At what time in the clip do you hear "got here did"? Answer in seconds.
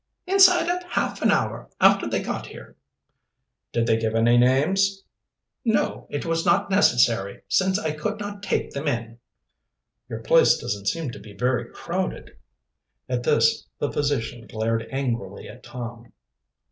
2.23-3.85